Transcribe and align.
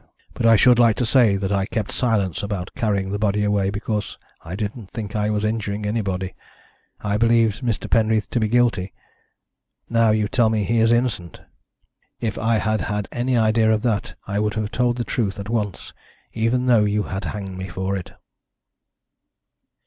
But 0.33 0.47
I 0.47 0.55
should 0.55 0.79
like 0.79 0.95
to 0.95 1.05
say 1.05 1.35
that 1.35 1.51
I 1.51 1.67
kept 1.67 1.91
silence 1.91 2.41
about 2.41 2.73
carrying 2.73 3.11
the 3.11 3.19
body 3.19 3.43
away 3.43 3.69
because 3.69 4.17
I 4.43 4.55
didn't 4.55 4.89
think 4.89 5.15
I 5.15 5.29
was 5.29 5.43
injuring 5.45 5.85
anybody. 5.85 6.33
I 7.01 7.17
believed 7.17 7.61
Mr. 7.61 7.87
Penreath 7.87 8.27
to 8.31 8.39
be 8.39 8.47
guilty. 8.47 8.93
Now 9.91 10.09
you 10.09 10.27
tell 10.27 10.49
me 10.49 10.63
he 10.63 10.79
is 10.79 10.91
innocent. 10.91 11.41
If 12.19 12.35
I 12.39 12.55
had 12.57 12.81
had 12.81 13.09
any 13.11 13.37
idea 13.37 13.71
of 13.71 13.83
that 13.83 14.15
I 14.25 14.39
would 14.39 14.55
have 14.55 14.71
told 14.71 14.97
the 14.97 15.03
truth 15.03 15.37
at 15.37 15.49
once, 15.49 15.93
even 16.33 16.65
though 16.65 16.85
you 16.85 17.03
had 17.03 17.25
hanged 17.25 17.55
me 17.59 17.67
for 17.67 17.95
it." 17.95 18.11